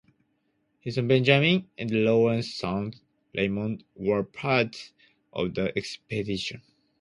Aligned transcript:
His 0.79 0.95
son 0.95 1.07
Benjamin 1.07 1.67
and 1.77 1.91
Lawrence's 1.91 2.55
son 2.55 2.93
Raymond 3.37 3.83
were 3.95 4.23
part 4.23 4.93
of 5.31 5.53
the 5.53 5.71
expedition. 5.77 6.63